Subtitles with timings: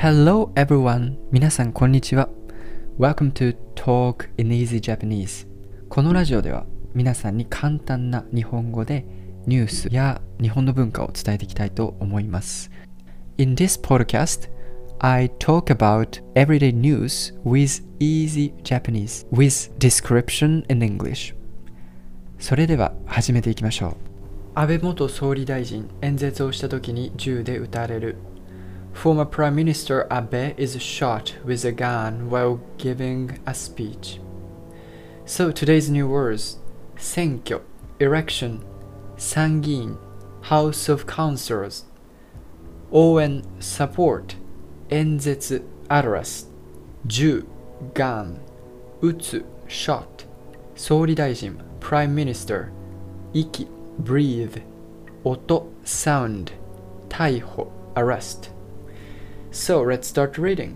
[0.00, 1.16] Hello everyone!
[1.32, 2.28] 皆さんこんにちは。
[3.00, 5.48] Welcome to Talk in Easy Japanese.
[5.88, 9.04] このラジオでは皆さんに簡単な日本語で
[9.48, 12.70] ニュースや日本の文化を伝えていきたいと思います。
[13.38, 14.48] In this podcast,
[15.00, 21.34] I talk about everyday news with easy Japanese with description in English.
[22.38, 23.96] それでは始めていきましょう。
[24.54, 28.14] 安倍元総理大臣演説をした時に銃で撃たれる。
[28.97, 34.19] Former Prime Minister Abe is shot with a gun while giving a speech.
[35.25, 36.57] So today's new words
[36.97, 37.61] 選挙
[37.99, 38.59] election
[39.17, 39.97] 参議院
[40.43, 41.83] House of Councillors
[42.91, 44.35] 応援 support
[44.89, 46.45] 演説 address
[47.05, 47.45] 銃
[47.93, 48.37] gun
[49.01, 50.05] 撃つ shot
[50.75, 52.67] 総理大臣 prime minister
[53.33, 53.67] 息
[54.01, 54.61] breathe
[55.23, 56.51] 音 sound
[57.09, 58.49] 逮捕 arrest
[59.58, 60.74] So let's start reading.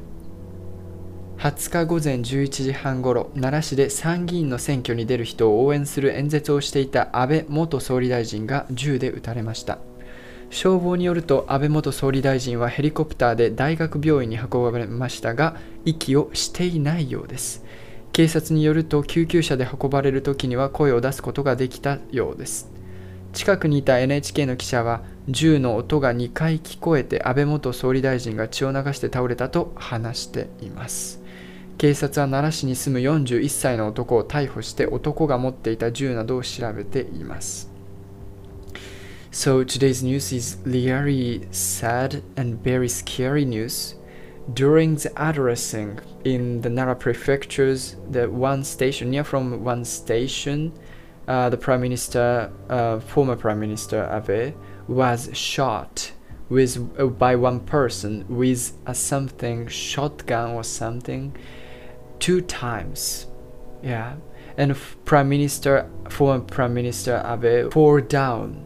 [1.38, 9.78] 20日午前11時半ごろ奈良市で参議院の選挙に出る人を応援する演説をしていた安倍元総理大臣が銃で撃たれました。
[10.50, 17.64] 消防によると安倍元総理大臣はヘリコプターで大学病院に運ばれましたが息をしていないようです。
[18.10, 22.81] 警察によると救急車で運ばれる時には声を出すことができたようです。
[23.32, 31.20] 近くにいた NHK の記者は銃の音が2回聞こえて安倍元総理大臣が血を流して倒れたと話しています
[31.78, 37.72] 警察は奈良市に住む41歳の男を逮捕して男が持っていた銃などを調べています
[39.32, 43.94] So today's news is really sad and very scary news.
[44.52, 50.74] During the addressing in the Nara prefecture's the one station near from one station,
[51.28, 54.54] uh, the prime minister, uh, former prime minister Abe,
[54.88, 56.12] was shot
[56.48, 61.34] with uh, by one person with a something shotgun or something
[62.18, 63.26] two times.
[63.82, 64.16] Yeah,
[64.56, 68.64] and prime minister, former prime minister Abe, fall down.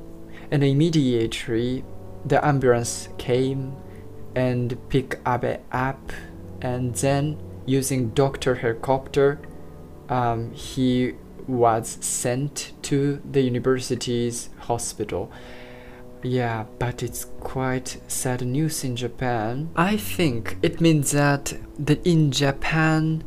[0.51, 1.85] And immediately
[2.25, 3.77] the ambulance came
[4.35, 6.13] and picked Abe up.
[6.61, 9.41] And then using doctor helicopter
[10.09, 11.15] um, he
[11.47, 15.31] was sent to the university's hospital.
[16.23, 19.71] Yeah but it's quite sad news in japan.
[19.77, 23.23] I think it means that the, in japan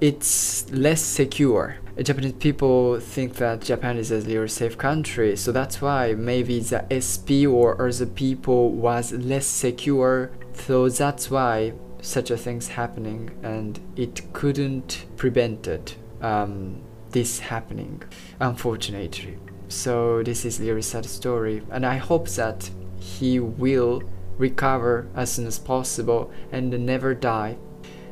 [0.00, 1.76] it's less secure.
[2.02, 6.84] Japanese people think that Japan is a very safe country, so that's why maybe the
[6.90, 10.32] SP or other people was less secure.
[10.54, 11.72] So that's why
[12.02, 16.82] such a thing's happening, and it couldn't prevented um,
[17.14, 18.02] this happening,
[18.40, 19.38] unfortunately.
[19.68, 24.02] So this is very sad story, and I hope that he will
[24.36, 27.56] recover as soon as possible and never die.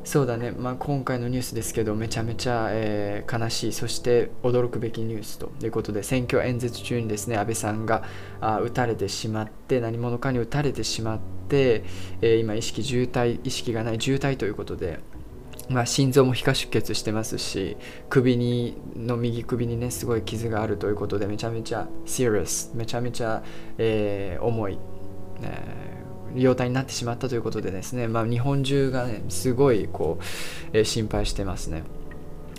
[0.04, 3.72] そうだね、まあ、今回のニュースですけどめちゃめちゃ、えー、悲しい。
[3.72, 8.02] そして驚くべきニュースということで選挙演説中にですね安倍さんが
[8.40, 11.84] あ撃たれてしまって何者かに撃たれてしまって、
[12.20, 14.98] えー、今意識渋滞意識がない渋滞ということで
[15.72, 17.76] まあ、心臓も皮下出血してますし
[18.08, 23.42] 首にの右首にねすごい傷があるということでめちゃめちゃ serious めちゃめちゃ、
[23.78, 24.78] えー、重い、
[25.42, 26.02] えー
[26.34, 30.24] 容態になってしまったということでですね、まあ、日本中がねすごいこう、
[30.72, 31.82] えー、心配してますね。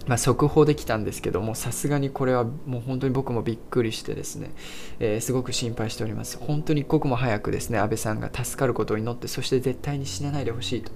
[0.05, 4.51] まあ、速報できたんですけどもさすがにこれはもう本当に僕もびっくりしてですね、
[4.99, 10.91] えー、すごく心配しております本当に一刻も早くですね安倍さんが助かることを祈ってそして絶対に死なないでほしいと、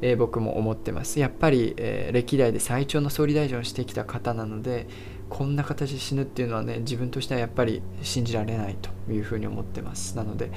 [0.00, 1.20] えー、僕も思ってます。
[1.20, 4.86] やっぱり、えー、歴代で最長の総理大臣をしてきた方なので
[5.28, 10.16] こんな形で死ぬっていうのはね自分としてはやっぱり信じられないというふうに思ってます。
[10.16, 10.50] なので、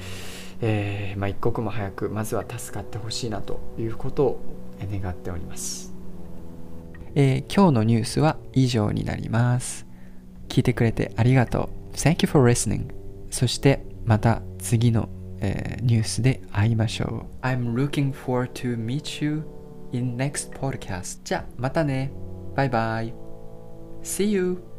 [0.60, 4.40] えー、まあ、一刻も早くまずは助かってほしいなということを
[4.80, 5.94] 願っております、
[7.14, 9.86] えー、今日のニュースは以上になります。
[10.48, 11.96] 聞いてくれてありがとう。
[11.96, 12.86] Thank you for listening
[13.30, 15.08] そしてまた次の、
[15.44, 19.42] えー、ニュースで会いましょう I'm looking forward to meet you
[19.92, 22.12] in next podcast じゃあまたね
[22.54, 23.12] バイバイ
[24.02, 24.71] See you